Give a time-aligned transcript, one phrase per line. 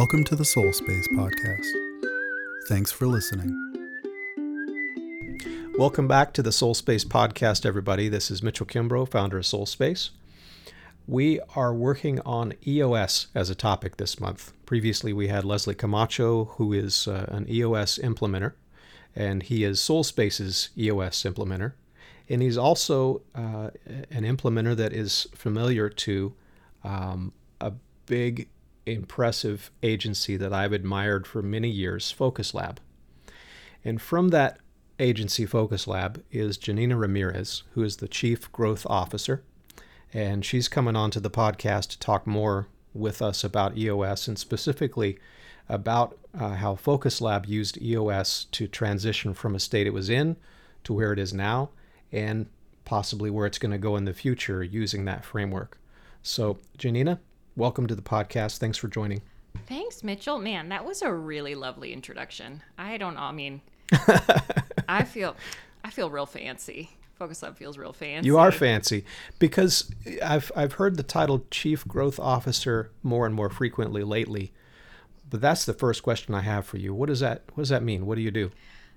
[0.00, 1.70] Welcome to the Soul Space Podcast.
[2.68, 3.54] Thanks for listening.
[5.76, 8.08] Welcome back to the Soul Space Podcast, everybody.
[8.08, 10.08] This is Mitchell Kimbrough, founder of Soul Space.
[11.06, 14.54] We are working on EOS as a topic this month.
[14.64, 18.54] Previously, we had Leslie Camacho, who is uh, an EOS implementer,
[19.14, 21.74] and he is Soul Space's EOS implementer.
[22.26, 23.68] And he's also uh,
[24.10, 26.32] an implementer that is familiar to
[26.84, 27.74] um, a
[28.06, 28.48] big,
[28.86, 32.80] impressive agency that I've admired for many years, Focus Lab.
[33.84, 34.58] And from that
[34.98, 39.42] agency, Focus Lab, is Janina Ramirez, who is the Chief Growth Officer
[40.12, 44.38] and she's coming on to the podcast to talk more with us about EOS and
[44.38, 45.18] specifically
[45.68, 50.36] about uh, how Focus Lab used EOS to transition from a state it was in
[50.82, 51.70] to where it is now
[52.10, 52.46] and
[52.84, 55.78] possibly where it's going to go in the future using that framework.
[56.22, 57.20] So, Janina,
[57.60, 58.56] welcome to the podcast.
[58.56, 59.20] Thanks for joining.
[59.66, 60.38] Thanks, Mitchell.
[60.38, 62.62] Man, that was a really lovely introduction.
[62.78, 63.20] I don't know.
[63.20, 63.60] I mean,
[64.88, 65.36] I feel
[65.84, 66.88] I feel real fancy.
[67.16, 68.26] Focus Lab feels real fancy.
[68.26, 69.04] You are fancy
[69.38, 69.92] because
[70.24, 74.52] I've I've heard the title Chief Growth Officer more and more frequently lately.
[75.28, 76.94] But that's the first question I have for you.
[76.94, 78.06] What does that what does that mean?
[78.06, 78.50] What do you do?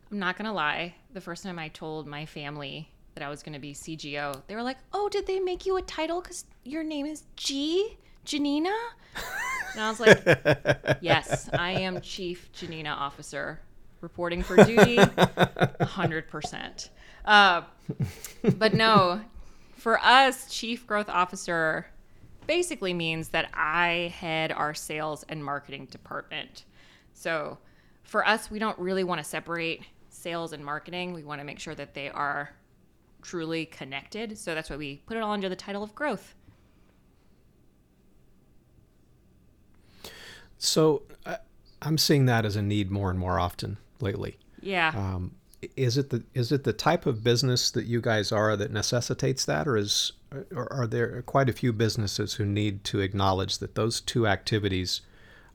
[0.10, 0.96] I'm not gonna lie.
[1.12, 4.64] The first time I told my family that I was gonna be CGO, they were
[4.64, 8.74] like, "Oh, did they make you a title because your name is G, Janina?"
[9.74, 13.60] and I was like, "Yes, I am Chief Janina Officer,
[14.02, 14.98] reporting for duty,
[15.82, 16.90] hundred percent."
[17.26, 17.62] Uh,
[18.58, 19.22] but no,
[19.76, 21.88] for us, chief growth officer
[22.48, 26.66] basically means that I head our sales and marketing department.
[27.14, 27.58] So
[28.04, 31.14] for us, we don't really want to separate sales and marketing.
[31.14, 32.52] We want to make sure that they are
[33.22, 34.38] truly connected.
[34.38, 36.36] So that's why we put it all under the title of growth.
[40.64, 41.04] So
[41.82, 44.38] I'm seeing that as a need more and more often lately.
[44.62, 44.94] Yeah.
[44.96, 45.36] Um,
[45.76, 49.46] is it the is it the type of business that you guys are that necessitates
[49.46, 50.14] that, or is
[50.54, 55.02] or are there quite a few businesses who need to acknowledge that those two activities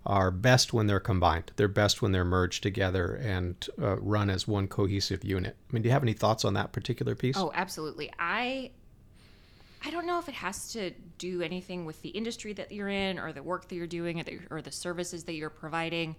[0.07, 1.53] are best when they're combined?
[1.57, 5.57] They're best when they're merged together and uh, run as one cohesive unit.
[5.69, 7.37] I mean, do you have any thoughts on that particular piece?
[7.37, 8.11] Oh, absolutely.
[8.19, 8.71] I
[9.85, 13.19] I don't know if it has to do anything with the industry that you're in,
[13.19, 16.17] or the work that you're doing, or the, or the services that you're providing,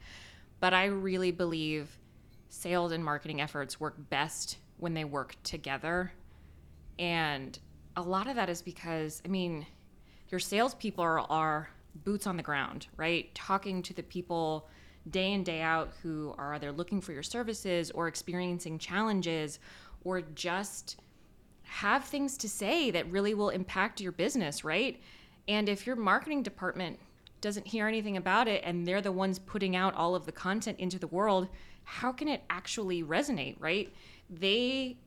[0.59, 1.97] but I really believe
[2.49, 6.11] sales and marketing efforts work best when they work together.
[6.97, 7.57] And
[7.95, 9.65] a lot of that is because, I mean,
[10.29, 11.69] your salespeople are, are
[12.03, 13.33] boots on the ground, right?
[13.35, 14.69] Talking to the people
[15.09, 19.59] day in, day out who are either looking for your services or experiencing challenges
[20.03, 20.97] or just
[21.69, 24.99] have things to say that really will impact your business, right?
[25.47, 26.99] And if your marketing department
[27.41, 30.79] doesn't hear anything about it and they're the ones putting out all of the content
[30.79, 31.47] into the world,
[31.83, 33.93] how can it actually resonate, right?
[34.29, 34.97] They,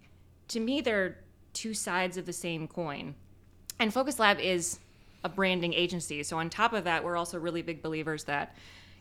[0.49, 1.19] to me, they're
[1.53, 3.15] two sides of the same coin.
[3.79, 4.79] And Focus Lab is
[5.25, 6.23] a branding agency.
[6.23, 8.57] So, on top of that, we're also really big believers that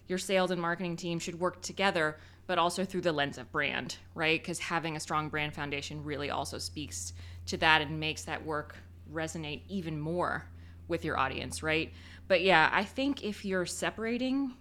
[0.07, 2.17] your sales and marketing team should work together,
[2.51, 4.41] but also through the lens of brand, right?
[4.41, 7.13] Because having a strong brand foundation really also speaks
[7.45, 8.75] to that and makes that work
[9.09, 10.45] resonate even more
[10.89, 11.93] with your audience, right?
[12.27, 14.53] But yeah, I think if you're separating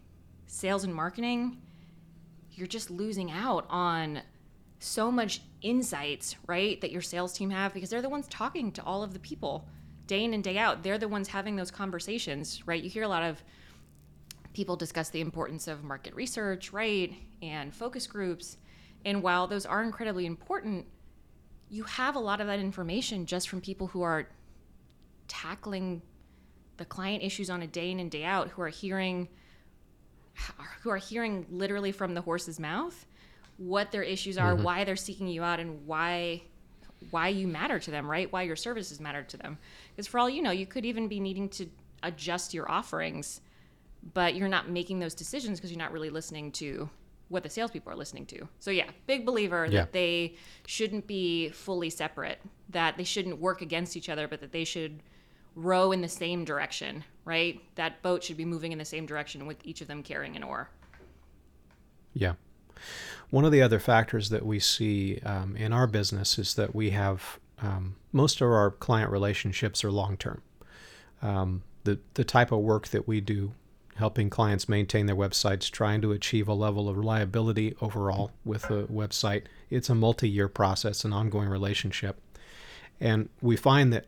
[0.47, 1.61] sales and marketing,
[2.53, 4.21] you're just losing out on
[4.79, 8.85] so much insights, right, that your sales team have because they're the ones talking to
[8.85, 9.67] all of the people
[10.07, 10.85] day in and day out.
[10.85, 12.85] They're the ones having those conversations, right?
[12.85, 13.43] You hear a lot of
[14.53, 18.57] people discuss the importance of market research, right, and focus groups.
[19.05, 20.87] And while those are incredibly important,
[21.71, 24.29] you have a lot of that information just from people who are
[25.29, 26.03] tackling
[26.77, 29.29] the client issues on a day in and day out, who are hearing
[30.83, 33.05] who are hearing literally from the horse's mouth
[33.61, 34.63] what their issues are, mm-hmm.
[34.63, 36.43] why they're seeking you out, and why
[37.11, 38.31] why you matter to them, right?
[38.33, 39.59] Why your services matter to them.
[39.91, 41.67] Because for all you know, you could even be needing to
[42.03, 43.41] adjust your offerings,
[44.15, 46.89] but you're not making those decisions because you're not really listening to
[47.29, 48.49] what the salespeople are listening to.
[48.59, 49.81] So yeah, big believer yeah.
[49.81, 50.35] that they
[50.67, 55.01] shouldn't be fully separate, that they shouldn't work against each other, but that they should
[55.55, 57.61] row in the same direction, right?
[57.77, 60.43] That boat should be moving in the same direction with each of them carrying an
[60.43, 60.71] oar.
[62.15, 62.35] Yeah.
[63.31, 66.91] One of the other factors that we see um, in our business is that we
[66.91, 70.43] have um, most of our client relationships are long term.
[71.23, 73.53] Um, the, the type of work that we do,
[73.97, 78.85] helping clients maintain their websites, trying to achieve a level of reliability overall with the
[78.85, 82.21] website, it's a multi year process, an ongoing relationship.
[83.01, 84.07] And we find that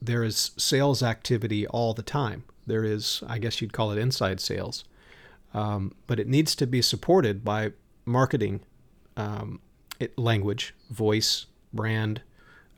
[0.00, 2.44] there is sales activity all the time.
[2.66, 4.84] There is, I guess you'd call it inside sales.
[5.54, 7.72] um, but it needs to be supported by
[8.04, 8.60] marketing
[9.16, 9.60] um,
[10.00, 12.20] it, language, voice, brand,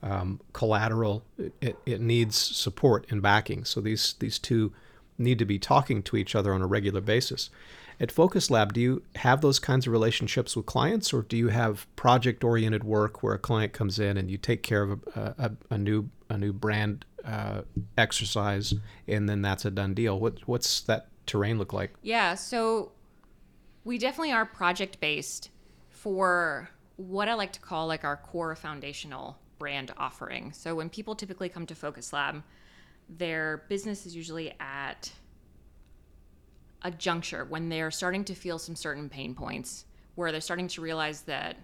[0.03, 1.25] um, collateral.
[1.61, 3.65] It, it needs support and backing.
[3.65, 4.73] So these these two
[5.18, 7.50] need to be talking to each other on a regular basis.
[7.98, 11.48] At Focus Lab, do you have those kinds of relationships with clients, or do you
[11.48, 15.74] have project-oriented work where a client comes in and you take care of a, a,
[15.74, 17.62] a new a new brand uh,
[17.96, 18.74] exercise,
[19.08, 20.20] and then that's a done deal?
[20.20, 21.94] What what's that terrain look like?
[22.02, 22.92] Yeah, so
[23.84, 25.48] we definitely are project-based
[25.88, 30.52] for what I like to call like our core foundational brand offering.
[30.52, 32.42] So when people typically come to Focus Lab,
[33.08, 35.12] their business is usually at
[36.82, 40.81] a juncture when they're starting to feel some certain pain points where they're starting to
[40.81, 41.56] realize that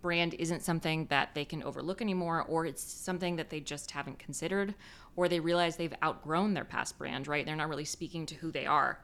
[0.00, 4.18] brand isn't something that they can overlook anymore or it's something that they just haven't
[4.18, 4.74] considered
[5.16, 7.44] or they realize they've outgrown their past brand right?
[7.44, 9.00] They're not really speaking to who they are.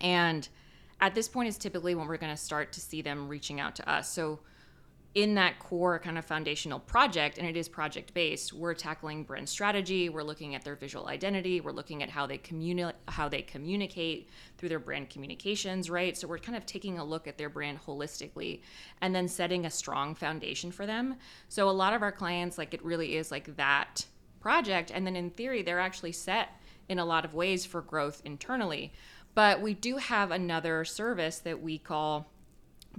[0.00, 0.48] And
[1.00, 3.76] at this point is typically when we're going to start to see them reaching out
[3.76, 4.10] to us.
[4.10, 4.40] So
[5.14, 9.48] in that core kind of foundational project, and it is project based, we're tackling brand
[9.48, 10.08] strategy.
[10.08, 11.60] We're looking at their visual identity.
[11.60, 14.28] We're looking at how they communicate, how they communicate
[14.58, 16.16] through their brand communications, right?
[16.16, 18.60] So we're kind of taking a look at their brand holistically,
[19.00, 21.16] and then setting a strong foundation for them.
[21.48, 24.06] So a lot of our clients, like it really is like that
[24.40, 26.50] project, and then in theory, they're actually set
[26.88, 28.92] in a lot of ways for growth internally.
[29.34, 32.30] But we do have another service that we call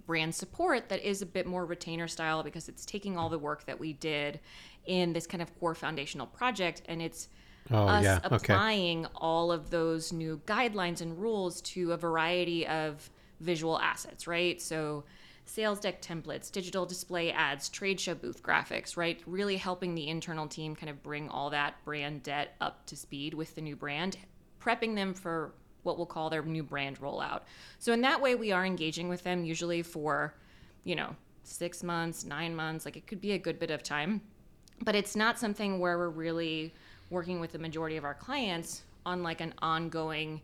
[0.06, 3.66] brand support that is a bit more retainer style because it's taking all the work
[3.66, 4.40] that we did
[4.86, 7.30] in this kind of core foundational project and it's
[7.72, 8.20] oh, us yeah.
[8.24, 9.14] applying okay.
[9.16, 13.10] all of those new guidelines and rules to a variety of
[13.40, 14.62] visual assets, right?
[14.62, 15.04] So
[15.46, 19.20] sales deck templates, digital display ads, trade show booth graphics, right?
[19.26, 23.34] Really helping the internal team kind of bring all that brand debt up to speed
[23.34, 24.18] with the new brand,
[24.62, 25.54] prepping them for
[25.84, 27.42] what we'll call their new brand rollout.
[27.80, 30.34] So in that way, we are engaging with them usually for,
[30.84, 32.86] you know, six months, nine months.
[32.86, 34.22] Like it could be a good bit of time,
[34.82, 36.74] but it's not something where we're really
[37.10, 40.42] working with the majority of our clients on like an ongoing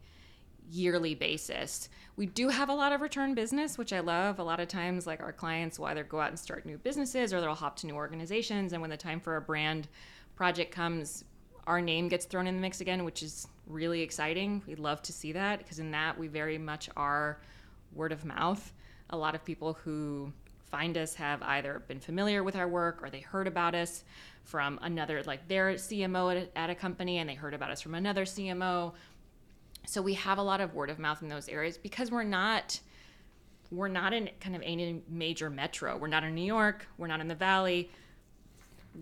[0.72, 1.90] yearly basis.
[2.16, 4.40] We do have a lot of return business, which I love.
[4.40, 7.34] A lot of times, like our clients will either go out and start new businesses
[7.34, 8.74] or they'll hop to new organizations.
[8.74, 9.88] And when the time for a brand
[10.36, 11.24] project comes,
[11.68, 14.62] our name gets thrown in the mix again, which is really exciting.
[14.68, 17.40] We'd love to see that because in that we very much are
[17.94, 18.74] word of mouth.
[19.10, 20.32] A lot of people who
[20.70, 24.04] find us have either been familiar with our work or they heard about us
[24.44, 27.96] from another, like their CMO at, at a company and they heard about us from
[27.96, 28.94] another CMO.
[29.88, 32.80] So we have a lot of word of mouth in those areas because we're not
[33.72, 35.98] we're not in kind of any major metro.
[35.98, 36.88] We're not in New York.
[36.98, 37.90] We're not in the Valley.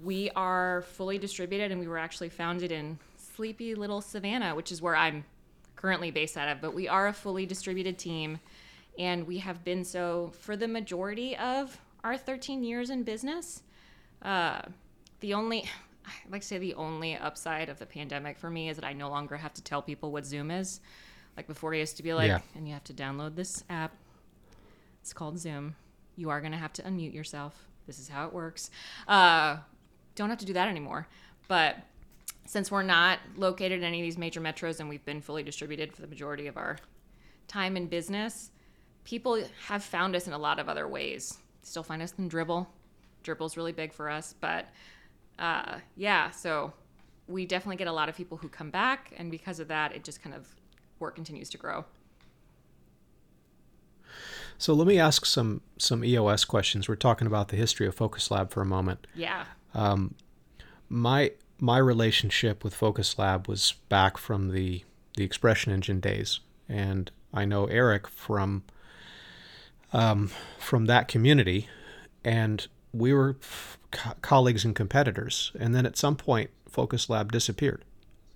[0.01, 4.81] We are fully distributed, and we were actually founded in sleepy little Savannah, which is
[4.81, 5.23] where I'm
[5.75, 6.61] currently based out of.
[6.61, 8.39] But we are a fully distributed team,
[8.97, 13.63] and we have been so for the majority of our 13 years in business.
[14.21, 14.61] Uh,
[15.19, 15.63] the only,
[16.05, 18.93] I like to say, the only upside of the pandemic for me is that I
[18.93, 20.79] no longer have to tell people what Zoom is.
[21.37, 22.39] Like before, I used to be like, yeah.
[22.55, 23.93] and you have to download this app.
[25.01, 25.75] It's called Zoom.
[26.15, 27.67] You are going to have to unmute yourself.
[27.87, 28.69] This is how it works.
[29.07, 29.57] Uh,
[30.15, 31.07] don't have to do that anymore.
[31.47, 31.77] But
[32.45, 35.93] since we're not located in any of these major metros and we've been fully distributed
[35.93, 36.77] for the majority of our
[37.47, 38.51] time in business,
[39.03, 41.37] people have found us in a lot of other ways.
[41.61, 42.67] Still find us in Dribbble.
[43.23, 44.67] Dribbble's really big for us, but
[45.39, 46.73] uh, yeah, so
[47.27, 50.03] we definitely get a lot of people who come back, and because of that, it
[50.03, 50.47] just kind of
[50.99, 51.85] work continues to grow.
[54.57, 56.87] So let me ask some some EOS questions.
[56.87, 59.07] We're talking about the history of Focus Lab for a moment.
[59.15, 59.45] Yeah.
[59.73, 60.15] Um,
[60.89, 64.83] my my relationship with Focus Lab was back from the
[65.15, 68.63] the Expression Engine days, and I know Eric from
[69.91, 71.67] um, from that community,
[72.23, 73.37] and we were
[73.91, 75.51] co- colleagues and competitors.
[75.59, 77.83] And then at some point, Focus Lab disappeared,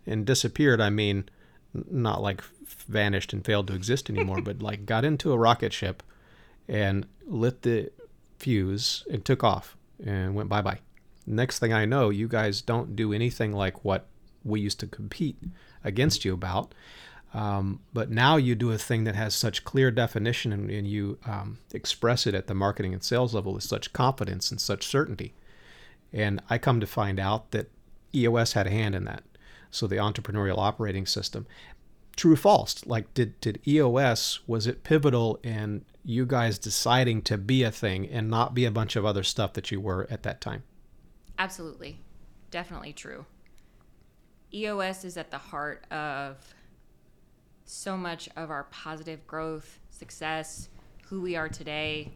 [0.05, 0.81] and disappeared.
[0.81, 1.29] I mean,
[1.73, 2.41] not like
[2.87, 6.03] vanished and failed to exist anymore, but like got into a rocket ship
[6.67, 7.91] and lit the
[8.37, 10.79] fuse and took off and went bye bye.
[11.27, 14.07] Next thing I know, you guys don't do anything like what
[14.45, 15.37] we used to compete
[15.83, 16.73] against you about.
[17.33, 21.19] Um, but now you do a thing that has such clear definition and, and you
[21.25, 25.33] um, express it at the marketing and sales level with such confidence and such certainty.
[26.13, 27.69] And I come to find out that
[28.15, 29.23] EOS had a hand in that.
[29.69, 31.45] So the entrepreneurial operating system.
[32.15, 32.85] True or false?
[32.85, 38.07] Like did did EOS was it pivotal in you guys deciding to be a thing
[38.07, 40.63] and not be a bunch of other stuff that you were at that time?
[41.39, 41.99] Absolutely.
[42.51, 43.25] Definitely true.
[44.53, 46.37] EOS is at the heart of
[47.65, 50.69] so much of our positive growth, success,
[51.09, 52.11] who we are today.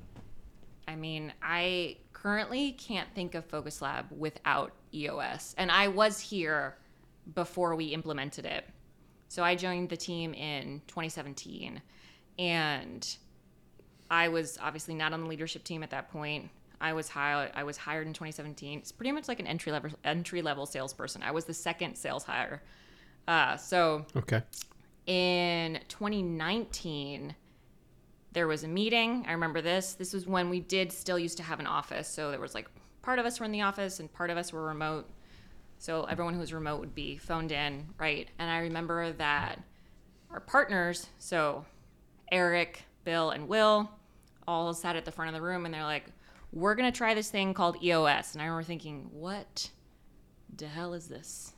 [0.88, 5.56] I mean, I currently can't think of Focus Lab without EOS.
[5.58, 6.78] And I was here
[7.36, 8.66] before we implemented it.
[9.28, 11.82] So I joined the team in 2017
[12.40, 13.18] and
[14.10, 16.50] I was obviously not on the leadership team at that point.
[16.82, 18.80] I was hired I was hired in 2017.
[18.80, 21.24] It's pretty much like an entry level entry level salesperson.
[21.24, 22.62] I was the second sales hire.
[23.28, 24.42] Uh, so Okay.
[25.06, 27.36] in 2019
[28.34, 31.44] there was a meeting i remember this this was when we did still used to
[31.44, 32.68] have an office so there was like
[33.02, 35.10] part of us were in the office and part of us were remote
[35.78, 39.60] so everyone who was remote would be phoned in right and i remember that
[40.32, 41.66] our partners so
[42.32, 43.90] eric bill and will
[44.48, 46.06] all sat at the front of the room and they're like
[46.52, 49.70] we're going to try this thing called eos and i remember thinking what
[50.58, 51.54] the hell is this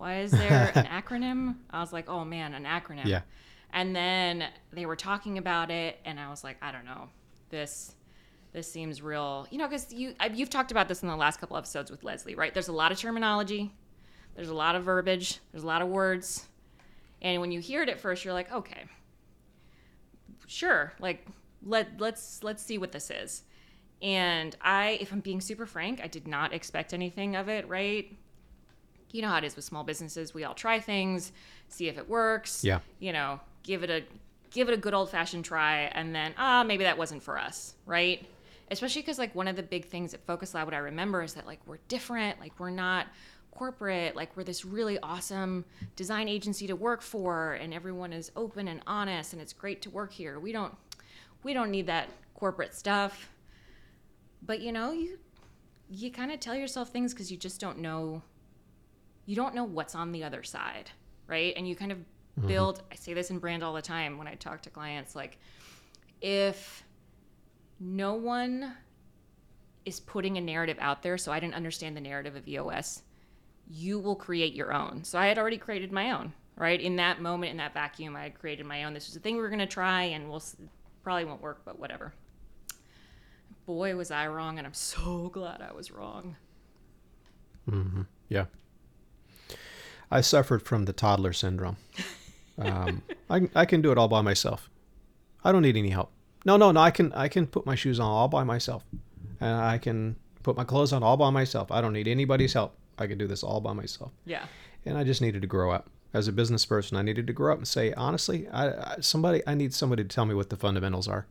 [0.00, 1.56] why is there an acronym?
[1.70, 3.04] I was like, oh man, an acronym.
[3.04, 3.20] Yeah.
[3.70, 7.10] And then they were talking about it, and I was like, I don't know,
[7.50, 7.94] this
[8.52, 9.46] this seems real.
[9.50, 12.02] You know, because you I- you've talked about this in the last couple episodes with
[12.02, 12.52] Leslie, right?
[12.54, 13.74] There's a lot of terminology,
[14.34, 16.48] there's a lot of verbiage, there's a lot of words,
[17.20, 18.86] and when you hear it at first, you're like, okay,
[20.46, 21.26] sure, like
[21.62, 23.42] let let's let's see what this is.
[24.02, 28.16] And I, if I'm being super frank, I did not expect anything of it, right?
[29.12, 30.34] you know how it is with small businesses.
[30.34, 31.32] We all try things,
[31.68, 32.64] see if it works.
[32.64, 32.80] Yeah.
[32.98, 34.02] You know, give it a
[34.50, 37.74] give it a good old fashioned try, and then ah, maybe that wasn't for us,
[37.86, 38.24] right?
[38.70, 41.34] Especially because like one of the big things at Focus Lab, what I remember is
[41.34, 43.06] that like we're different, like we're not
[43.50, 45.64] corporate, like we're this really awesome
[45.96, 49.90] design agency to work for, and everyone is open and honest, and it's great to
[49.90, 50.38] work here.
[50.38, 50.74] We don't
[51.42, 53.30] we don't need that corporate stuff,
[54.42, 55.18] but you know you
[55.88, 58.22] you kind of tell yourself things because you just don't know
[59.30, 60.90] you don't know what's on the other side,
[61.28, 61.54] right?
[61.56, 62.48] And you kind of mm-hmm.
[62.48, 65.38] build, I say this in brand all the time when I talk to clients like,
[66.20, 66.82] if
[67.78, 68.72] no one
[69.84, 73.02] is putting a narrative out there, so I didn't understand the narrative of EOS,
[73.68, 75.04] you will create your own.
[75.04, 76.80] So I had already created my own, right?
[76.80, 78.94] In that moment, in that vacuum, I had created my own.
[78.94, 80.42] This was a thing we were going to try, and we'll
[81.04, 82.12] probably won't work, but whatever.
[83.70, 86.34] Boy, was I wrong, and I'm so glad I was wrong.
[87.70, 88.02] Mm-hmm.
[88.28, 88.46] Yeah.
[90.10, 91.76] I suffered from the toddler syndrome.
[92.58, 94.68] Um, I, I can do it all by myself.
[95.44, 96.10] I don't need any help.
[96.44, 96.80] No, no, no.
[96.80, 98.82] I can I can put my shoes on all by myself,
[99.40, 101.70] and I can put my clothes on all by myself.
[101.70, 102.74] I don't need anybody's help.
[102.98, 104.10] I can do this all by myself.
[104.24, 104.46] Yeah.
[104.84, 106.96] And I just needed to grow up as a business person.
[106.96, 110.08] I needed to grow up and say honestly, I, I somebody I need somebody to
[110.08, 111.26] tell me what the fundamentals are.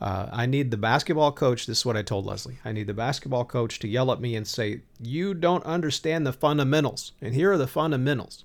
[0.00, 1.66] Uh, I need the basketball coach.
[1.66, 2.58] This is what I told Leslie.
[2.64, 6.32] I need the basketball coach to yell at me and say, You don't understand the
[6.32, 7.12] fundamentals.
[7.20, 8.44] And here are the fundamentals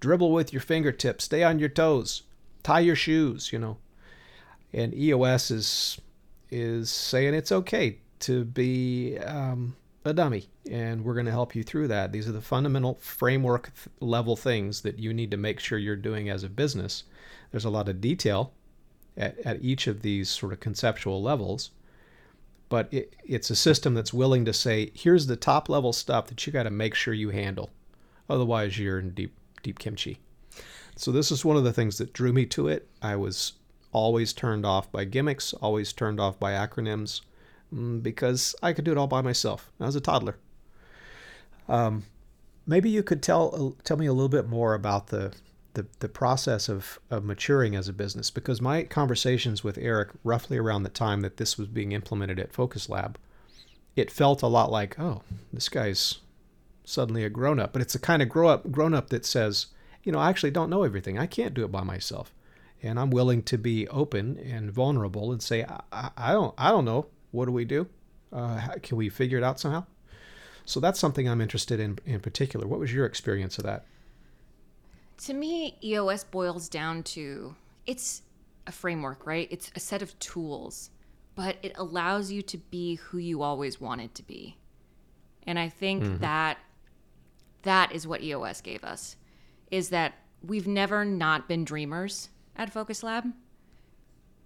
[0.00, 2.22] dribble with your fingertips, stay on your toes,
[2.62, 3.76] tie your shoes, you know.
[4.72, 6.00] And EOS is,
[6.50, 10.48] is saying it's okay to be um, a dummy.
[10.70, 12.12] And we're going to help you through that.
[12.12, 16.28] These are the fundamental framework level things that you need to make sure you're doing
[16.28, 17.04] as a business.
[17.50, 18.52] There's a lot of detail
[19.16, 21.70] at, at each of these sort of conceptual levels
[22.70, 26.46] but it, it's a system that's willing to say here's the top level stuff that
[26.46, 27.68] you got to make sure you handle.
[28.30, 30.18] Otherwise you're in deep deep kimchi.
[30.96, 32.88] So this is one of the things that drew me to it.
[33.02, 33.54] I was
[33.92, 37.22] always turned off by gimmicks always turned off by acronyms
[37.74, 39.70] mm, because i could do it all by myself.
[39.80, 40.38] I was a toddler.
[41.68, 42.04] Um,
[42.66, 45.34] maybe you could tell tell me a little bit more about the
[45.74, 50.58] the, the process of, of maturing as a business because my conversations with Eric roughly
[50.58, 53.18] around the time that this was being implemented at Focus Lab,
[53.96, 55.22] it felt a lot like, oh,
[55.52, 56.18] this guy's
[56.84, 57.72] suddenly a grown up.
[57.72, 59.66] But it's a kind of grow up grown up that says,
[60.02, 61.18] you know, I actually don't know everything.
[61.18, 62.32] I can't do it by myself.
[62.82, 66.84] And I'm willing to be open and vulnerable and say, I, I, don't I don't
[66.84, 67.06] know.
[67.30, 67.86] What do we do?
[68.32, 69.84] Uh, how, can we figure it out somehow?
[70.64, 72.66] So that's something I'm interested in in particular.
[72.66, 73.84] What was your experience of that?
[75.24, 77.54] To me eos boils down to
[77.86, 78.22] it's
[78.66, 79.48] a framework right?
[79.50, 80.90] It's a set of tools
[81.34, 84.56] but it allows you to be who you always wanted to be.
[85.46, 86.18] And i think mm-hmm.
[86.18, 86.58] that
[87.62, 89.16] that is what eos gave us
[89.70, 93.24] is that we've never not been dreamers at focus lab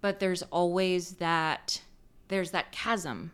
[0.04, 1.80] but there's always that
[2.28, 3.32] there's that chasm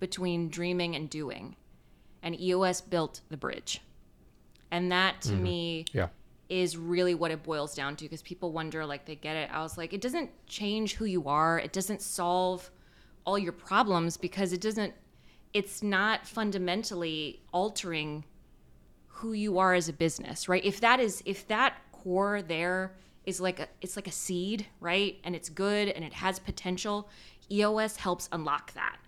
[0.00, 1.54] between dreaming and doing.
[2.20, 3.80] And eos built the bridge.
[4.72, 5.42] And that to mm-hmm.
[5.44, 6.08] me Yeah.
[6.50, 9.62] Is really what it boils down to because people wonder like they get it i
[9.62, 12.70] was like it doesn't change who you are it doesn't solve
[13.24, 14.92] all your problems because it doesn't
[15.54, 18.24] it's not fundamentally altering
[19.06, 22.92] who you are as a business right if that is if that core there
[23.26, 25.18] is like a it's like a seed, right?
[25.24, 27.08] And it's good and it has potential.
[27.50, 28.98] EOS helps unlock that.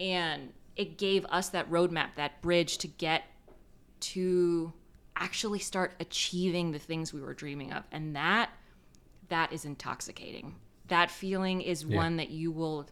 [0.00, 3.24] And it gave us that roadmap, that bridge to get
[4.00, 4.72] to
[5.16, 7.84] actually start achieving the things we were dreaming of.
[7.92, 8.50] And that
[9.28, 10.54] that is intoxicating.
[10.88, 11.96] That feeling is Yeah.
[11.96, 12.88] one that you will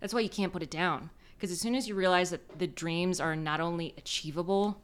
[0.00, 1.10] that's why you can't put it down.
[1.36, 4.80] Because as soon as you realize that the dreams are not only achievable,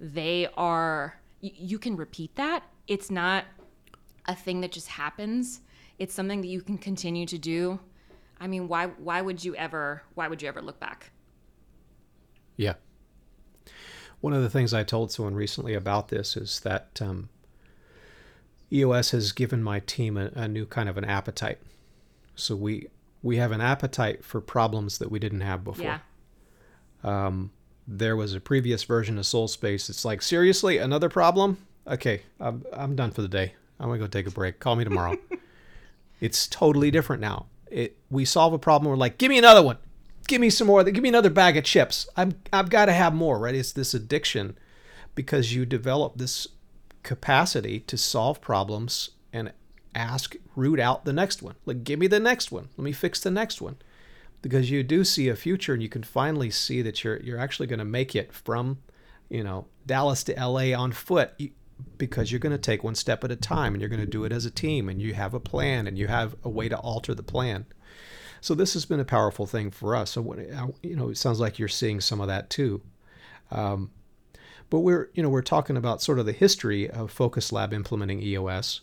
[0.00, 2.64] they are you, you can repeat that.
[2.86, 3.44] It's not
[4.26, 5.60] a thing that just happens.
[5.98, 7.78] It's something that you can continue to do.
[8.40, 11.10] I mean, why why would you ever why would you ever look back?
[12.56, 12.74] Yeah.
[14.24, 17.28] One of the things I told someone recently about this is that um,
[18.72, 21.58] EOS has given my team a, a new kind of an appetite.
[22.34, 22.88] So we
[23.22, 25.84] we have an appetite for problems that we didn't have before.
[25.84, 25.98] Yeah.
[27.86, 29.90] There was a previous version of Soul Space.
[29.90, 31.58] It's like seriously another problem.
[31.86, 33.52] Okay, I'm, I'm done for the day.
[33.78, 34.58] I'm gonna go take a break.
[34.58, 35.18] Call me tomorrow.
[36.22, 37.44] it's totally different now.
[37.70, 38.88] It we solve a problem.
[38.88, 39.76] We're like, give me another one.
[40.26, 40.82] Give me some more.
[40.84, 42.08] Give me another bag of chips.
[42.16, 43.38] I'm I've got to have more.
[43.38, 43.54] Right?
[43.54, 44.56] It's this addiction
[45.14, 46.48] because you develop this
[47.02, 49.52] capacity to solve problems and
[49.94, 51.54] ask, root out the next one.
[51.64, 52.68] Like, give me the next one.
[52.76, 53.76] Let me fix the next one.
[54.42, 57.66] Because you do see a future and you can finally see that you're you're actually
[57.66, 58.78] going to make it from,
[59.30, 61.30] you know, Dallas to LA on foot.
[61.96, 64.24] Because you're going to take one step at a time and you're going to do
[64.24, 66.78] it as a team and you have a plan and you have a way to
[66.78, 67.66] alter the plan.
[68.44, 70.10] So this has been a powerful thing for us.
[70.10, 70.38] So what,
[70.82, 72.82] you know, it sounds like you're seeing some of that too.
[73.50, 73.90] Um,
[74.68, 78.20] but we're you know we're talking about sort of the history of Focus Lab implementing
[78.20, 78.82] EOS.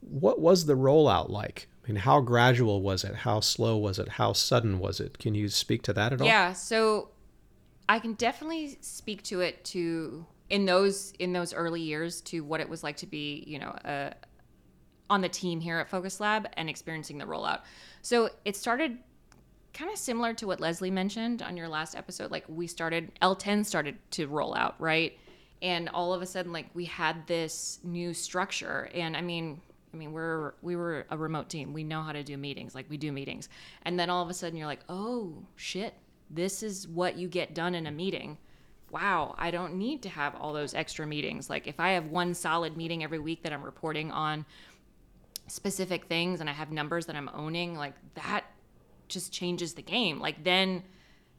[0.00, 1.68] What was the rollout like?
[1.84, 3.14] I mean, how gradual was it?
[3.14, 4.08] How slow was it?
[4.08, 5.18] How sudden was it?
[5.18, 6.26] Can you speak to that at all?
[6.26, 7.10] Yeah, so
[7.90, 12.60] I can definitely speak to it to in those in those early years to what
[12.60, 14.12] it was like to be, you know, uh,
[15.08, 17.60] on the team here at Focus Lab and experiencing the rollout.
[18.02, 18.98] So it started
[19.76, 22.30] kind of similar to what Leslie mentioned on your last episode.
[22.30, 25.18] Like we started L10 started to roll out, right?
[25.62, 28.88] And all of a sudden, like we had this new structure.
[28.94, 29.60] And I mean,
[29.92, 31.72] I mean, we're we were a remote team.
[31.72, 32.74] We know how to do meetings.
[32.74, 33.48] Like we do meetings.
[33.82, 35.94] And then all of a sudden, you're like, oh shit,
[36.30, 38.38] this is what you get done in a meeting.
[38.90, 41.50] Wow, I don't need to have all those extra meetings.
[41.50, 44.46] Like if I have one solid meeting every week that I'm reporting on
[45.46, 48.44] specific things and I have numbers that I'm owning, like that
[49.08, 50.20] just changes the game.
[50.20, 50.82] Like then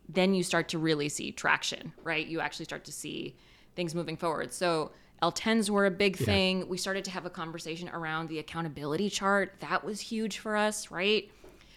[0.10, 2.26] then you start to really see traction, right?
[2.26, 3.36] You actually start to see
[3.76, 4.54] things moving forward.
[4.54, 4.92] So
[5.22, 6.68] L10s were a big thing.
[6.70, 9.56] We started to have a conversation around the accountability chart.
[9.60, 11.30] That was huge for us, right?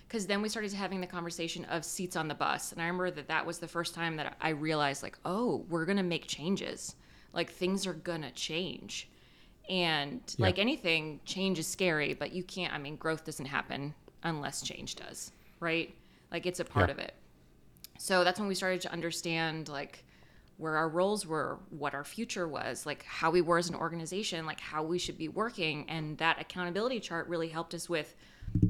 [0.07, 2.73] Because then we started having the conversation of seats on the bus.
[2.73, 5.85] And I remember that that was the first time that I realized, like, oh, we're
[5.85, 6.97] going to make changes.
[7.33, 9.10] Like, things are going to change.
[9.71, 14.63] And like anything, change is scary, but you can't, I mean, growth doesn't happen unless
[14.63, 15.31] change does,
[15.61, 15.95] right?
[16.33, 16.95] Like, it's a part Yeah.
[16.95, 17.15] of it.
[17.97, 20.05] So that's when we started to understand, like,
[20.57, 24.45] where our roles were, what our future was, like how we were as an organization,
[24.45, 25.89] like how we should be working.
[25.89, 28.15] And that accountability chart really helped us with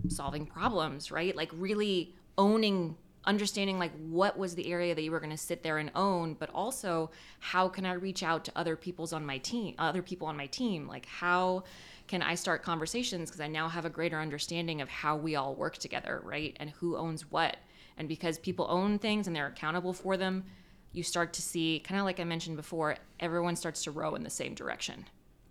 [0.08, 1.34] solving problems, right?
[1.34, 5.62] Like really owning, understanding like what was the area that you were going to sit
[5.62, 9.38] there and own, but also how can I reach out to other people's on my
[9.38, 10.88] team, other people on my team?
[10.88, 11.64] Like how
[12.06, 15.54] can I start conversations because I now have a greater understanding of how we all
[15.54, 16.56] work together, right?
[16.58, 17.56] And who owns what.
[17.96, 20.44] And because people own things and they're accountable for them,
[20.92, 24.24] you start to see, kind of like I mentioned before, everyone starts to row in
[24.24, 25.04] the same direction,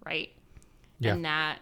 [0.05, 0.32] right?
[0.99, 1.13] Yeah.
[1.13, 1.60] And that,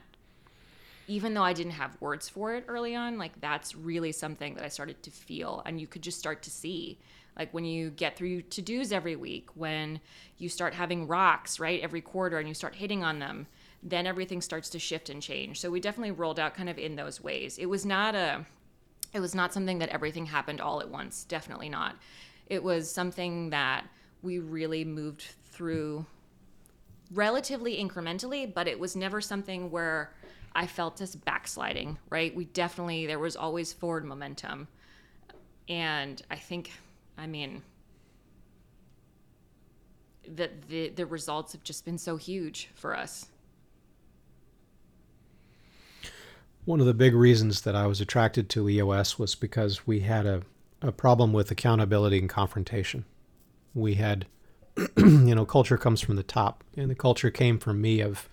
[1.08, 4.64] even though I didn't have words for it early on, like that's really something that
[4.64, 5.64] I started to feel.
[5.66, 7.00] And you could just start to see,
[7.38, 10.02] like when you get through to dos every week, when
[10.38, 13.48] you start having rocks, right, every quarter and you start hitting on them,
[13.82, 15.62] then everything starts to shift and change.
[15.62, 17.58] So we definitely rolled out kind of in those ways.
[17.58, 18.46] It was not a,
[19.14, 21.24] it was not something that everything happened all at once.
[21.24, 21.96] Definitely not.
[22.48, 23.86] It was something that
[24.22, 26.06] we really moved through
[27.14, 30.12] relatively incrementally, but it was never something where
[30.58, 32.36] I felt us backsliding, right?
[32.36, 34.68] We definitely, there was always forward momentum.
[35.70, 36.72] And I think,
[37.16, 37.62] I mean,
[40.28, 43.28] that the, the results have just been so huge for us.
[46.66, 50.26] One of the big reasons that I was attracted to EOS was because we had
[50.26, 50.42] a,
[50.82, 53.06] a problem with accountability and confrontation.
[53.76, 54.26] We had,
[54.98, 58.28] you know, culture comes from the top, and the culture came from me of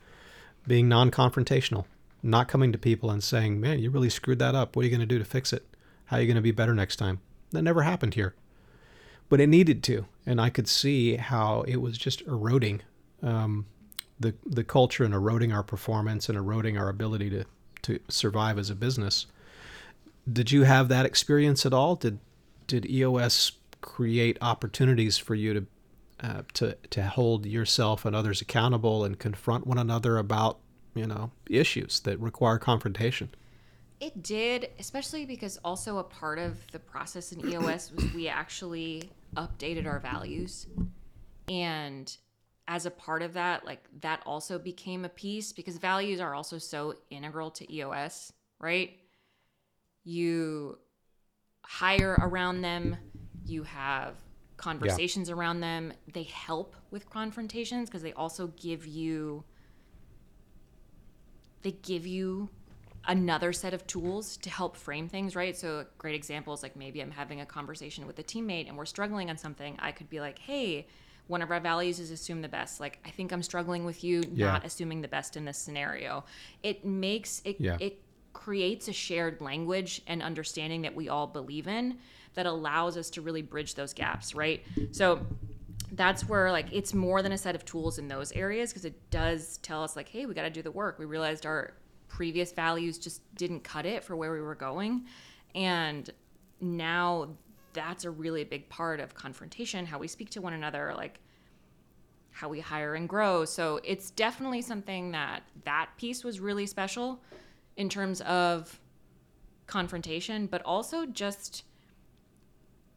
[0.67, 1.85] being non confrontational,
[2.25, 4.75] not coming to people and saying, man, you really screwed that up.
[4.75, 5.63] What are you going to do to fix it?
[6.07, 7.21] How are you going to be better next time?
[7.51, 8.35] That never happened here.
[9.29, 10.07] But it needed to.
[10.25, 12.81] And I could see how it was just eroding
[13.23, 13.67] um,
[14.19, 17.45] the, the culture and eroding our performance and eroding our ability to,
[17.83, 19.27] to survive as a business.
[20.31, 21.95] Did you have that experience at all?
[21.95, 22.19] Did
[22.67, 25.67] did EOS create opportunities for you to
[26.21, 30.59] uh, to to hold yourself and others accountable and confront one another about
[30.95, 33.31] you know issues that require confrontation?
[34.01, 39.11] It did, especially because also a part of the process in EOS was we actually
[39.37, 40.67] updated our values.
[41.49, 42.15] And
[42.67, 46.59] as a part of that, like that also became a piece because values are also
[46.59, 48.99] so integral to EOS, right?
[50.03, 50.79] You
[51.63, 52.97] hire around them,
[53.47, 54.17] you have
[54.57, 55.35] conversations yeah.
[55.35, 55.93] around them.
[56.13, 59.45] They help with confrontations because they also give you
[61.65, 62.49] they give you
[63.07, 65.57] another set of tools to help frame things, right?
[65.57, 68.79] So, a great example is like maybe I'm having a conversation with a teammate and
[68.79, 69.77] we're struggling on something.
[69.81, 70.87] I could be like, hey,
[71.27, 72.81] one of our values is assume the best.
[72.81, 74.47] Like, I think I'm struggling with you, yeah.
[74.47, 76.25] not assuming the best in this scenario.
[76.63, 77.77] It makes it, yeah.
[77.81, 78.01] it
[78.33, 81.99] creates a shared language and understanding that we all believe in
[82.35, 84.65] that allows us to really bridge those gaps, right?
[84.93, 85.21] So,
[85.97, 89.11] that's where like it's more than a set of tools in those areas because it
[89.11, 91.75] does tell us like hey we got to do the work we realized our
[92.15, 95.05] previous values just didn't cut it for where we were going.
[95.57, 96.09] And
[96.61, 97.31] now
[97.73, 101.21] that's a really big part of confrontation, how we speak to one another, like
[102.31, 103.45] how we hire and grow.
[103.45, 107.21] So it's definitely something that that piece was really special
[107.77, 108.81] in terms of
[109.67, 111.65] confrontation, but also just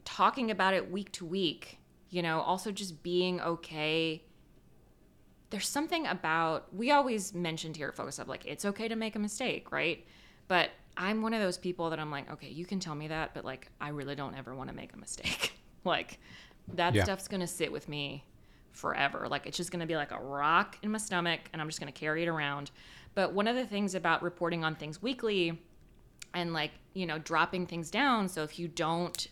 [0.05, 1.76] talking about it week to week,
[2.09, 4.23] you know, also just being okay
[5.49, 9.15] there's something about we always mentioned here at Focus Lab like it's okay to make
[9.15, 10.05] a mistake, right?
[10.47, 13.33] But I'm one of those people that I'm like, okay, you can tell me that,
[13.33, 15.53] but like I really don't ever want to make a mistake.
[15.83, 16.19] like
[16.73, 17.03] that yeah.
[17.03, 18.25] stuff's gonna sit with me
[18.71, 19.27] forever.
[19.29, 21.91] Like it's just gonna be like a rock in my stomach, and I'm just gonna
[21.91, 22.71] carry it around.
[23.15, 25.61] But one of the things about reporting on things weekly
[26.33, 29.27] and like you know dropping things down, so if you don't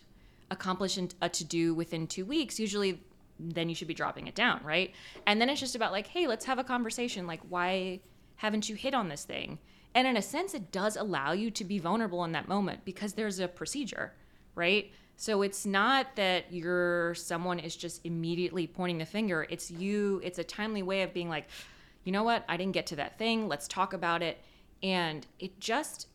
[0.51, 3.01] accomplish a to do within two weeks, usually
[3.39, 4.93] then you should be dropping it down, right?
[5.27, 7.27] And then it's just about like, hey, let's have a conversation.
[7.27, 7.99] Like, why
[8.35, 9.59] haven't you hit on this thing?
[9.93, 13.13] And in a sense, it does allow you to be vulnerable in that moment because
[13.13, 14.13] there's a procedure,
[14.53, 14.91] right?
[15.17, 19.47] So it's not that you're someone is just immediately pointing the finger.
[19.49, 21.47] It's you, it's a timely way of being like,
[22.03, 22.43] you know what?
[22.49, 23.47] I didn't get to that thing.
[23.47, 24.41] Let's talk about it.
[24.83, 26.07] And it just,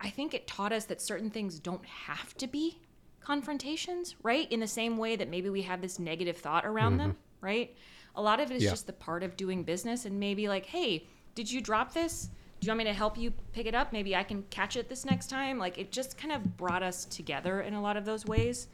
[0.00, 2.80] I think it taught us that certain things don't have to be
[3.24, 4.50] confrontations, right?
[4.50, 7.08] In the same way that maybe we have this negative thought around mm-hmm.
[7.08, 7.74] them, right?
[8.14, 8.70] A lot of it is yeah.
[8.70, 12.28] just the part of doing business and maybe like, hey, did you drop this?
[12.60, 13.92] Do you want me to help you pick it up?
[13.92, 15.58] Maybe I can catch it this next time.
[15.58, 18.68] Like it just kind of brought us together in a lot of those ways.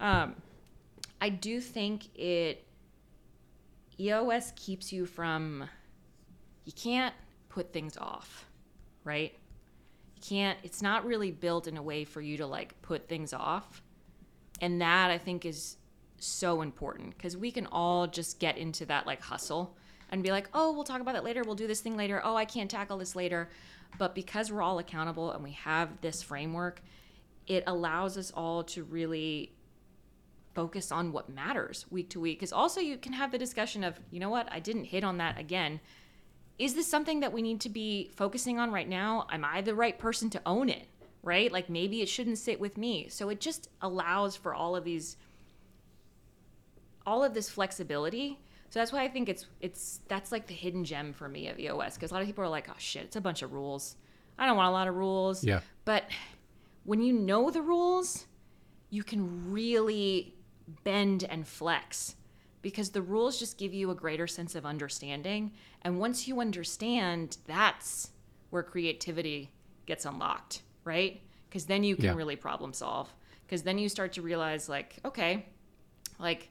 [0.00, 0.34] Um,
[1.20, 2.64] I do think it
[4.00, 5.68] EOS keeps you from
[6.64, 7.14] you can't
[7.48, 8.46] put things off,
[9.04, 9.32] right?
[10.22, 13.82] Can't it's not really built in a way for you to like put things off.
[14.60, 15.76] And that i think is
[16.18, 19.76] so important because we can all just get into that like hustle
[20.10, 21.42] and be like oh we'll talk about it later.
[21.44, 22.20] We'll do this thing later.
[22.24, 23.50] Oh i can't tackle this later.
[23.98, 26.82] But because we're all accountable and we have this framework
[27.46, 29.52] it allows us all to really
[30.54, 32.38] focus on what matters week to week.
[32.38, 34.48] Because also you can have the discussion of you know what?
[34.52, 35.80] I didn't hit on that again
[36.58, 39.26] is this something that we need to be focusing on right now?
[39.30, 40.86] Am I the right person to own it?
[41.22, 41.50] Right?
[41.50, 43.08] Like maybe it shouldn't sit with me.
[43.08, 45.16] So it just allows for all of these
[47.06, 48.38] all of this flexibility.
[48.70, 51.58] So that's why I think it's it's that's like the hidden gem for me of
[51.58, 53.96] EOS because a lot of people are like, "Oh shit, it's a bunch of rules.
[54.38, 55.60] I don't want a lot of rules." Yeah.
[55.84, 56.04] But
[56.84, 58.26] when you know the rules,
[58.90, 60.34] you can really
[60.84, 62.16] bend and flex
[62.62, 65.52] because the rules just give you a greater sense of understanding.
[65.82, 68.10] And once you understand, that's
[68.50, 69.50] where creativity
[69.86, 71.20] gets unlocked, right?
[71.48, 72.14] Because then you can yeah.
[72.14, 73.12] really problem solve.
[73.44, 75.44] Because then you start to realize, like, okay,
[76.18, 76.48] like,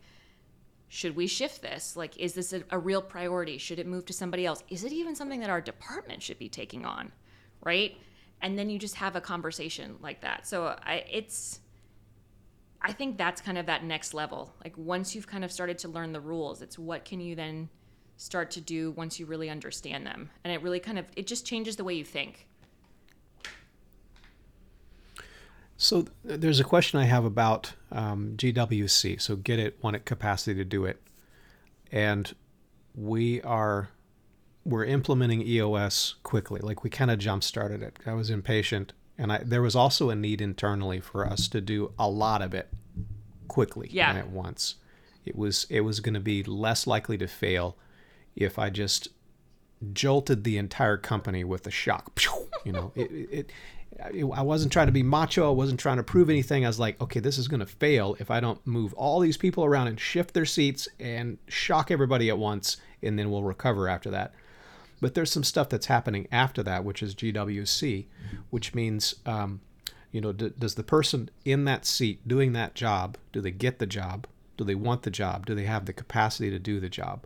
[0.89, 1.95] should we shift this?
[1.95, 3.57] Like, is this a, a, real priority?
[3.57, 4.61] Should it move to somebody else?
[4.69, 7.11] Is it even something that our department should be taking on?
[7.63, 7.97] Right?
[8.41, 10.45] And then you just have a conversation like that.
[10.45, 11.61] So I, it's,
[12.83, 14.53] I think that's kind of that next level.
[14.63, 17.69] Like once you've kind of started to learn the rules, it's what can you then
[18.17, 20.29] start to do once you really understand them.
[20.43, 22.47] And it really kind of it just changes the way you think.
[25.77, 29.19] So there's a question I have about um, GWC.
[29.19, 31.01] So get it, want it, capacity to do it,
[31.91, 32.33] and
[32.93, 33.89] we are
[34.63, 36.59] we're implementing EOS quickly.
[36.61, 37.97] Like we kind of jump started it.
[38.05, 41.93] I was impatient and I, there was also a need internally for us to do
[41.99, 42.69] a lot of it
[43.47, 44.09] quickly yeah.
[44.09, 44.75] and at once.
[45.25, 47.77] It was it was going to be less likely to fail
[48.35, 49.09] if I just
[49.93, 52.19] jolted the entire company with a shock.
[52.63, 53.51] You know, it, it,
[53.99, 55.47] it, I wasn't trying to be macho.
[55.47, 56.63] I wasn't trying to prove anything.
[56.63, 59.35] I was like, okay, this is going to fail if I don't move all these
[59.35, 63.87] people around and shift their seats and shock everybody at once, and then we'll recover
[63.87, 64.35] after that.
[65.01, 68.05] But there's some stuff that's happening after that, which is GWC,
[68.51, 69.61] which means, um,
[70.11, 73.79] you know, d- does the person in that seat doing that job, do they get
[73.79, 74.27] the job?
[74.57, 75.47] Do they want the job?
[75.47, 77.25] Do they have the capacity to do the job?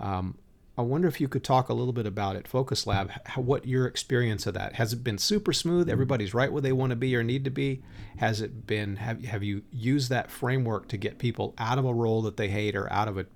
[0.00, 0.38] Um,
[0.78, 3.66] I wonder if you could talk a little bit about it, Focus Lab, how, what
[3.66, 5.90] your experience of that has it been super smooth?
[5.90, 7.82] Everybody's right where they want to be or need to be.
[8.18, 11.92] Has it been have have you used that framework to get people out of a
[11.92, 13.26] role that they hate or out of an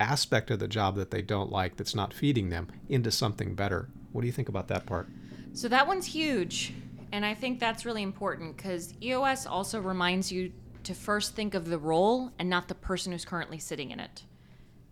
[0.00, 3.88] aspect of the job that they don't like that's not feeding them into something better?
[4.12, 5.08] What do you think about that part?
[5.52, 6.72] So that one's huge,
[7.12, 10.52] and I think that's really important because EOS also reminds you
[10.84, 14.24] to first think of the role and not the person who's currently sitting in it,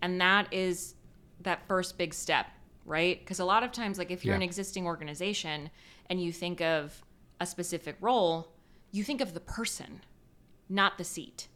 [0.03, 0.95] and that is
[1.40, 2.47] that first big step,
[2.85, 3.19] right?
[3.21, 4.38] Because a lot of times, like if you're Yeah.
[4.38, 5.71] an existing organization
[6.11, 7.05] and you think of
[7.40, 8.49] a specific role,
[8.90, 10.01] you think of the person,
[10.69, 11.49] not the seat.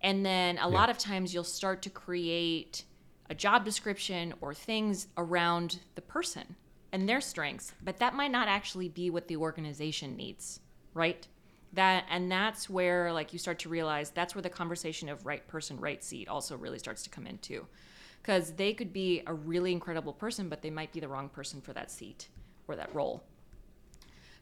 [0.00, 2.84] And then a lot of times you'll start to create
[3.30, 6.56] a job description or things around the person
[6.92, 10.60] and their strengths, but that might not actually be what the organization needs,
[10.94, 11.26] right?
[11.74, 15.46] That and that's where like you start to realize that's where the conversation of right
[15.46, 17.66] person, right seat also really starts to come into.
[18.22, 21.60] Cuz they could be a really incredible person, but they might be the wrong person
[21.60, 22.28] for that seat
[22.66, 23.22] or that role.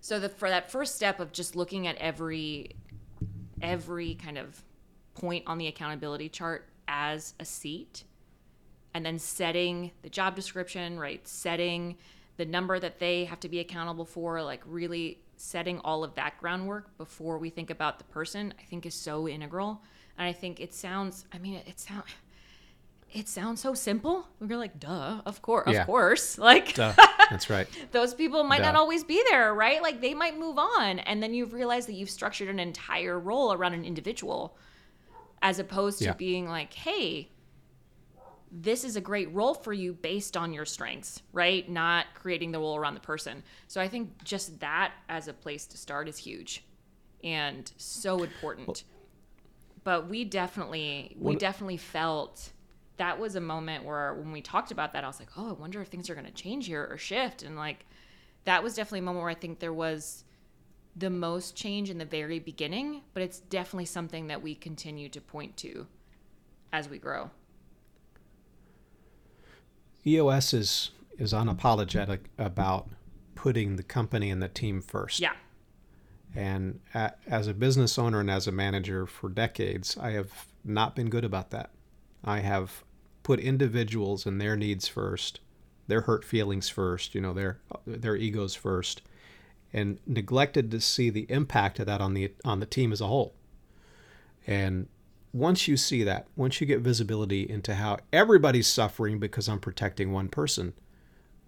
[0.01, 2.77] So the for that first step of just looking at every
[3.61, 4.63] every kind of
[5.17, 8.05] point on the accountability chart as a seat
[8.95, 11.27] and then setting the job description, right?
[11.27, 11.97] Setting
[12.37, 16.39] the number that they have to be accountable for, like really setting all of that
[16.39, 19.83] groundwork before we think about the person, I think is so integral.
[20.19, 22.07] And I think it sounds, I mean, it, it sounds.
[23.13, 24.27] It sounds so simple.
[24.41, 25.83] We were like, duh, of course, Yeah.
[25.83, 26.37] of course.
[26.39, 26.93] Like Duh.
[27.31, 27.67] That's right.
[27.93, 29.81] those people might not always be there, right?
[29.81, 30.99] Like they might move on.
[30.99, 34.57] And then you realize that you've structured an entire role around an individual
[35.43, 36.15] as opposed to Yeah.
[36.15, 37.31] being like, hey,
[38.51, 41.69] this is a great role for you based on your strengths, right?
[41.69, 43.43] Not creating the role around the person.
[43.67, 46.65] So I think just that as a place to start is huge
[47.25, 48.85] and so important.
[49.85, 52.53] but we definitely we One- definitely felt
[52.97, 55.53] that was a moment where when we talked about that, I was like, oh, I
[55.53, 57.43] wonder if things are going to change here or shift.
[57.43, 57.85] And like,
[58.45, 60.25] that was definitely a moment where I think there was
[60.97, 65.21] the most change in the very beginning, but it's definitely something that we continue to
[65.21, 65.87] point to
[66.73, 67.31] as we grow.
[70.07, 72.89] EOS is is unapologetic about
[73.35, 75.21] putting the company and the team first.
[75.21, 75.33] Yeah.
[76.35, 80.95] And a, as a business owner and as a manager for decades, I have not
[80.95, 81.71] been good about that.
[82.23, 82.85] I have
[83.23, 85.41] put individuals and their needs first,
[85.87, 89.03] their hurt feelings first, you know, their their egos first,
[89.77, 93.07] and neglected to see the impact of that on the on the team as a
[93.07, 93.35] whole.
[94.47, 94.89] And
[95.35, 100.13] once you see that, once you get visibility into how everybody's suffering because I'm protecting
[100.13, 100.73] one person,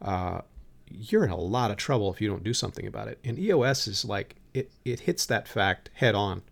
[0.03, 0.43] uh,
[0.91, 3.19] you're in a lot of trouble if you don't do something about it.
[3.25, 6.43] And EOS is like it it hits that fact head on,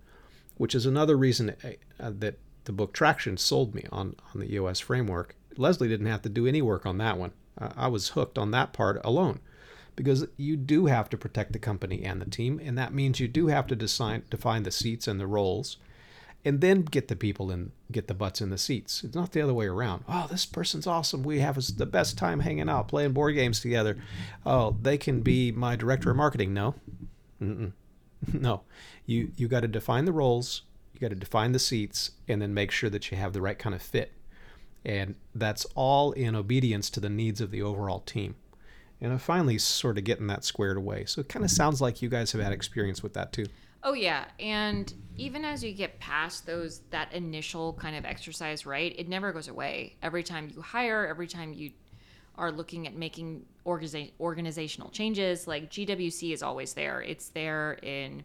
[0.57, 4.81] which is another reason uh, that the book Traction sold me on on the EOS
[4.81, 5.37] framework.
[5.59, 7.33] Leslie didn't have to do any work on that one.
[7.59, 9.41] Uh, I was hooked on that part alone.
[9.97, 13.29] Because you do have to protect the company and the team, and that means you
[13.29, 15.79] do have to design, define the seats and the roles,
[16.45, 19.03] and then get the people in, get the butts in the seats.
[19.03, 20.05] It's not the other way around.
[20.07, 21.23] Oh, this person's awesome.
[21.23, 23.97] We have the best time hanging out, playing board games together.
[24.45, 26.53] Oh, they can be my director of marketing.
[26.55, 26.75] No,
[27.43, 27.73] Mm-mm.
[28.33, 28.63] no.
[29.07, 30.63] You you got to define the roles.
[30.95, 33.59] You got to define the seats, and then make sure that you have the right
[33.59, 34.13] kind of fit.
[34.85, 38.37] And that's all in obedience to the needs of the overall team.
[39.01, 41.05] And I'm finally sort of getting that squared away.
[41.05, 43.47] So it kind of sounds like you guys have had experience with that too.
[43.83, 48.95] Oh yeah, and even as you get past those that initial kind of exercise, right?
[48.99, 49.97] It never goes away.
[50.03, 51.71] Every time you hire, every time you
[52.37, 57.01] are looking at making organiza- organizational changes, like GWC is always there.
[57.01, 58.25] It's there in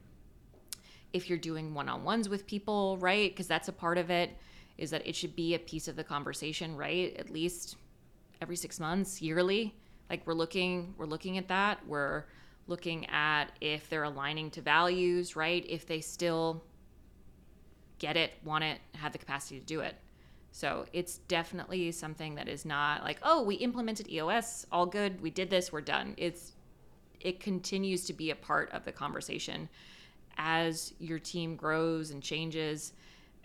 [1.14, 3.32] if you're doing one-on-ones with people, right?
[3.32, 4.32] Because that's a part of it
[4.78, 7.16] is that it should be a piece of the conversation, right?
[7.18, 7.76] At least
[8.42, 9.76] every 6 months, yearly.
[10.12, 11.88] Like we're looking we're looking at that.
[11.88, 12.26] We're
[12.68, 15.66] looking at if they're aligning to values, right?
[15.70, 16.62] If they still
[17.98, 19.96] get it, want it, have the capacity to do it.
[20.52, 25.30] So it's definitely something that is not like, oh, we implemented EOS, all good, we
[25.30, 26.14] did this, we're done.
[26.18, 26.52] It's
[27.22, 29.70] it continues to be a part of the conversation
[30.38, 32.92] as your team grows and changes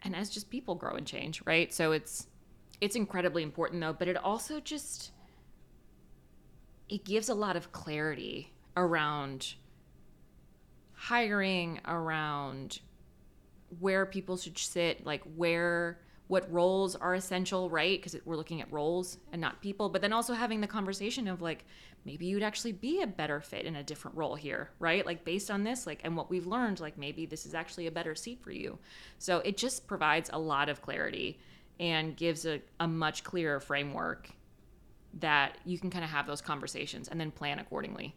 [0.02, 1.72] and as just people grow and change, right?
[1.72, 2.26] So it's
[2.80, 5.12] it's incredibly important though, but it also just
[6.88, 9.54] it gives a lot of clarity around
[10.92, 12.80] hiring, around
[13.80, 18.00] where people should sit, like where what roles are essential, right?
[18.02, 21.40] Because we're looking at roles and not people, but then also having the conversation of
[21.40, 21.64] like
[22.04, 25.06] maybe you'd actually be a better fit in a different role here, right?
[25.06, 27.92] Like based on this, like and what we've learned, like maybe this is actually a
[27.92, 28.78] better seat for you.
[29.18, 31.38] So it just provides a lot of clarity
[31.78, 34.30] and gives a, a much clearer framework
[35.20, 38.14] that you can kind of have those conversations and then plan accordingly.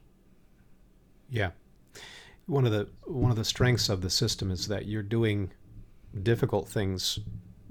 [1.29, 1.51] Yeah.
[2.45, 5.51] One of the one of the strengths of the system is that you're doing
[6.23, 7.19] difficult things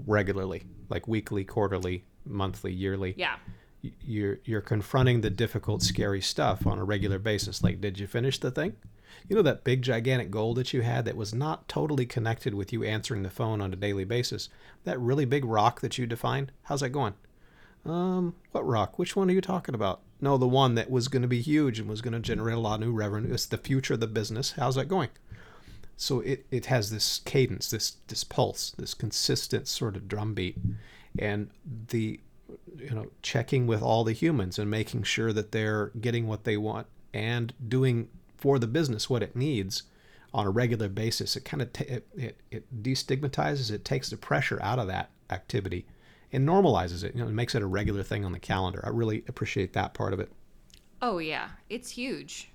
[0.06, 3.14] regularly, like weekly, quarterly, monthly, yearly.
[3.16, 3.36] Yeah.
[4.00, 7.62] You're you're confronting the difficult, scary stuff on a regular basis.
[7.62, 8.76] Like, did you finish the thing?
[9.28, 12.72] You know that big gigantic goal that you had that was not totally connected with
[12.72, 14.48] you answering the phone on a daily basis.
[14.84, 16.52] That really big rock that you defined.
[16.62, 17.14] How's that going?
[17.84, 18.98] Um, what rock?
[18.98, 20.00] Which one are you talking about?
[20.20, 22.60] No, the one that was going to be huge and was going to generate a
[22.60, 23.32] lot of new revenue.
[23.32, 24.52] It's the future of the business.
[24.52, 25.10] How's that going?
[25.96, 30.56] So it, it has this cadence, this this pulse, this consistent sort of drumbeat,
[31.18, 31.50] and
[31.88, 32.20] the
[32.76, 36.56] you know checking with all the humans and making sure that they're getting what they
[36.56, 39.84] want and doing for the business what it needs
[40.32, 41.36] on a regular basis.
[41.36, 45.10] It kind of t- it, it, it destigmatizes, it takes the pressure out of that
[45.30, 45.86] activity
[46.32, 47.14] and normalizes it.
[47.14, 48.82] You know, it makes it a regular thing on the calendar.
[48.84, 50.30] I really appreciate that part of it.
[51.00, 52.50] Oh yeah, it's huge.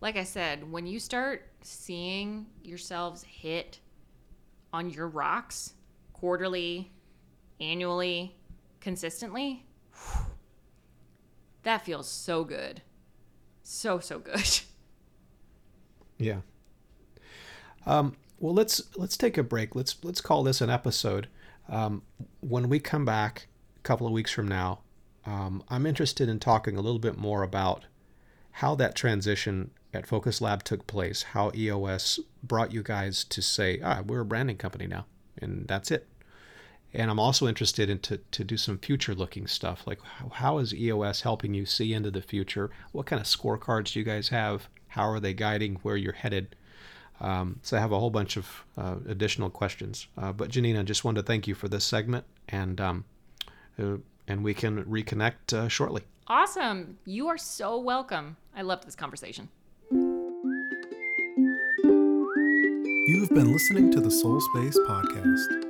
[0.00, 3.80] Like I said, when you start seeing yourselves hit
[4.72, 5.74] on your rocks
[6.12, 6.92] quarterly,
[7.60, 8.36] annually,
[8.80, 9.64] consistently,
[11.62, 12.82] that feels so good.
[13.62, 14.60] So so good.
[16.18, 16.40] Yeah.
[17.84, 19.74] Um, well, let's let's take a break.
[19.74, 21.28] Let's let's call this an episode.
[21.68, 22.02] Um,
[22.40, 24.80] when we come back a couple of weeks from now,
[25.24, 27.84] um, I'm interested in talking a little bit more about
[28.52, 33.80] how that transition at Focus Lab took place, how EOS brought you guys to say,
[33.82, 35.06] ah, we're a branding company now,
[35.40, 36.06] and that's it.
[36.94, 40.58] And I'm also interested in to, to do some future looking stuff, like how, how
[40.58, 42.70] is EOS helping you see into the future?
[42.92, 44.68] What kind of scorecards do you guys have?
[44.88, 46.54] How are they guiding where you're headed?
[47.20, 50.06] Um, so I have a whole bunch of uh, additional questions.
[50.18, 53.04] Uh, but Janina, just wanted to thank you for this segment, and um,
[53.78, 53.96] uh,
[54.28, 56.02] and we can reconnect uh, shortly.
[56.28, 56.98] Awesome.
[57.04, 58.36] You are so welcome.
[58.54, 59.48] I loved this conversation.
[63.08, 65.65] You've been listening to the Soul Space Podcast.